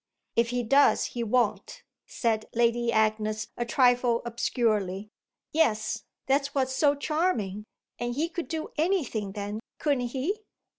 [0.35, 5.11] "If he does he won't," said Lady Agnes a trifle obscurely.
[5.51, 7.65] "Yes, that's what's so charming.
[7.99, 10.41] And he could do anything then, couldn't he?"